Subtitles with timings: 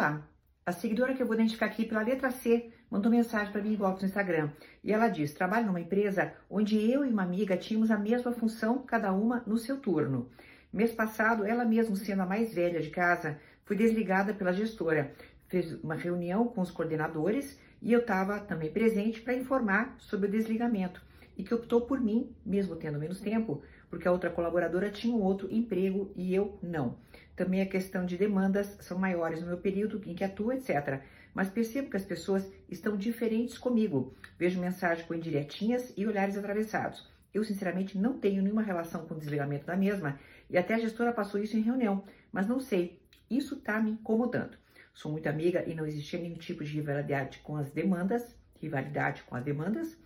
[0.00, 0.26] Olá,
[0.64, 3.98] a seguidora que eu vou identificar aqui pela letra C mandou mensagem para mim igual
[3.98, 4.50] no Instagram.
[4.82, 8.78] E ela diz: trabalho numa empresa onde eu e uma amiga tínhamos a mesma função,
[8.78, 10.30] cada uma no seu turno.
[10.72, 15.12] Mês passado, ela mesma sendo a mais velha de casa, foi desligada pela gestora.
[15.48, 20.30] Fez uma reunião com os coordenadores e eu estava também presente para informar sobre o
[20.30, 21.02] desligamento
[21.36, 25.20] e que optou por mim, mesmo tendo menos tempo, porque a outra colaboradora tinha um
[25.20, 26.96] outro emprego e eu não.
[27.34, 31.02] Também a questão de demandas são maiores no meu período em que atuo, etc.
[31.34, 34.14] Mas percebo que as pessoas estão diferentes comigo.
[34.38, 37.08] Vejo mensagens com indiretinhas e olhares atravessados.
[37.34, 41.12] Eu, sinceramente, não tenho nenhuma relação com o desligamento da mesma e até a gestora
[41.12, 43.00] passou isso em reunião, mas não sei.
[43.28, 44.58] Isso está me incomodando.
[44.92, 49.36] Sou muito amiga e não existia nenhum tipo de rivalidade com as demandas, rivalidade com
[49.36, 49.96] as demandas.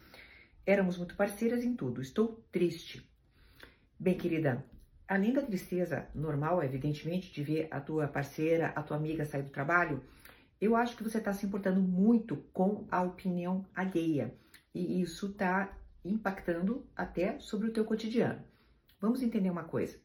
[0.66, 2.00] Éramos muito parceiras em tudo.
[2.00, 3.04] Estou triste.
[3.98, 4.64] Bem, querida,
[5.06, 9.50] além da tristeza normal, evidentemente, de ver a tua parceira, a tua amiga sair do
[9.50, 10.02] trabalho,
[10.60, 14.34] eu acho que você está se importando muito com a opinião alheia.
[14.74, 18.42] E isso está impactando até sobre o teu cotidiano.
[19.00, 19.98] Vamos entender uma coisa.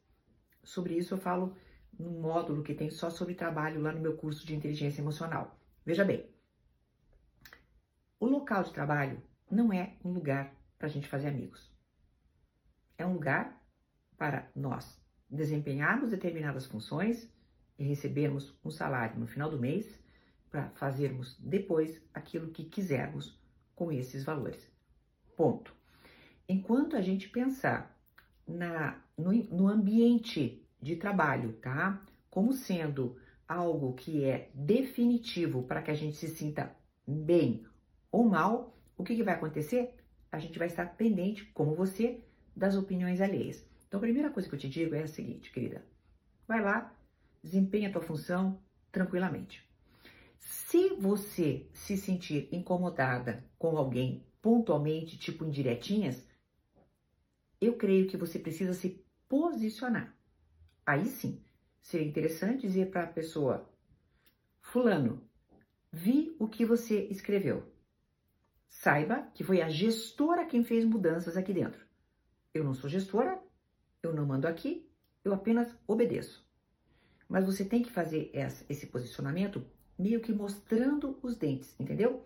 [0.63, 1.55] Sobre isso eu falo
[1.97, 5.59] num módulo que tem só sobre trabalho lá no meu curso de inteligência emocional.
[5.83, 6.29] Veja bem,
[8.19, 11.73] o local de trabalho não é um lugar para a gente fazer amigos.
[12.97, 13.58] É um lugar
[14.19, 17.27] para nós desempenharmos determinadas funções
[17.77, 19.97] e recebermos um salário no final do mês
[20.51, 23.39] para fazermos depois aquilo que quisermos
[23.73, 24.69] com esses valores.
[25.37, 25.73] Ponto.
[26.47, 27.97] Enquanto a gente pensar
[28.45, 32.03] na, no, no ambiente de trabalho, tá?
[32.29, 33.17] Como sendo
[33.47, 36.75] algo que é definitivo para que a gente se sinta
[37.07, 37.65] bem
[38.11, 39.95] ou mal, o que, que vai acontecer?
[40.31, 42.21] A gente vai estar pendente, como você,
[42.55, 43.68] das opiniões alheias.
[43.89, 45.83] Então, a primeira coisa que eu te digo é a seguinte, querida:
[46.47, 46.95] vai lá,
[47.43, 49.67] desempenha a tua função tranquilamente.
[50.37, 56.23] Se você se sentir incomodada com alguém pontualmente, tipo indiretinhas,
[57.59, 60.15] eu creio que você precisa se posicionar.
[60.85, 61.43] Aí sim,
[61.81, 63.67] seria interessante dizer para a pessoa:
[64.61, 65.27] Fulano,
[65.91, 67.63] vi o que você escreveu.
[68.67, 71.83] Saiba que foi a gestora quem fez mudanças aqui dentro.
[72.53, 73.41] Eu não sou gestora,
[74.01, 74.89] eu não mando aqui,
[75.23, 76.47] eu apenas obedeço.
[77.27, 78.31] Mas você tem que fazer
[78.67, 79.63] esse posicionamento
[79.97, 82.25] meio que mostrando os dentes, entendeu?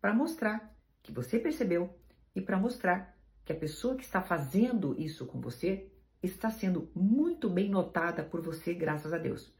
[0.00, 1.92] Para mostrar que você percebeu
[2.34, 5.90] e para mostrar que a pessoa que está fazendo isso com você
[6.22, 9.52] está sendo muito bem notada por você, graças a Deus.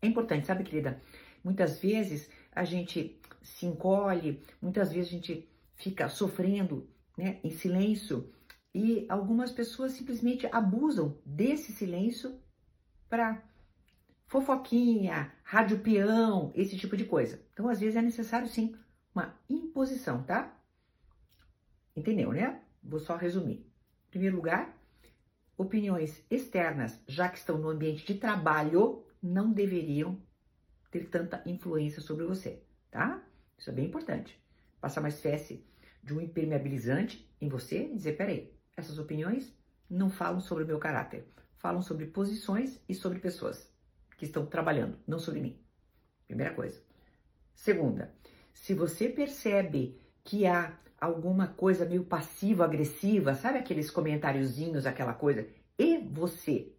[0.00, 1.00] É importante, sabe, querida?
[1.44, 8.30] Muitas vezes a gente se encolhe, muitas vezes a gente fica sofrendo, né, em silêncio,
[8.74, 12.40] e algumas pessoas simplesmente abusam desse silêncio
[13.08, 13.42] para
[14.26, 17.44] fofoquinha, rádio peão, esse tipo de coisa.
[17.52, 18.74] Então, às vezes é necessário sim
[19.14, 20.58] uma imposição, tá?
[21.94, 22.62] Entendeu, né?
[22.82, 23.70] Vou só resumir.
[24.08, 24.74] Em primeiro lugar,
[25.56, 30.18] opiniões externas, já que estão no ambiente de trabalho, não deveriam
[30.90, 33.22] ter tanta influência sobre você, tá?
[33.58, 34.42] Isso é bem importante.
[34.80, 35.64] Passar uma espécie
[36.02, 39.54] de um impermeabilizante em você e dizer: peraí, essas opiniões
[39.88, 41.26] não falam sobre o meu caráter,
[41.56, 43.70] falam sobre posições e sobre pessoas
[44.18, 45.58] que estão trabalhando, não sobre mim.
[46.26, 46.82] Primeira coisa.
[47.54, 48.14] Segunda,
[48.52, 55.46] se você percebe que há alguma coisa meio passivo-agressiva, sabe aqueles comentáriozinhos, aquela coisa,
[55.78, 56.72] e você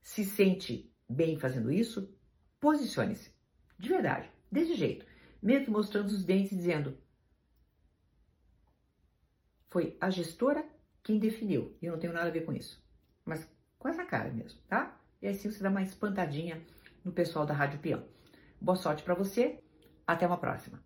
[0.00, 2.14] se sente bem fazendo isso,
[2.60, 3.32] posicione-se.
[3.78, 5.04] De verdade, desse jeito.
[5.40, 6.98] Que mostrando os dentes dizendo:
[9.68, 10.66] Foi a gestora
[11.06, 11.72] quem definiu.
[11.80, 12.84] Eu não tenho nada a ver com isso.
[13.24, 15.00] Mas com essa cara mesmo, tá?
[15.22, 16.60] E assim você dá uma espantadinha
[17.04, 18.02] no pessoal da Rádio Peão.
[18.60, 19.62] Boa sorte para você.
[20.04, 20.82] Até uma próxima.